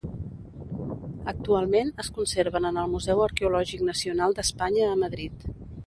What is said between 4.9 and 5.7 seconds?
a Madrid.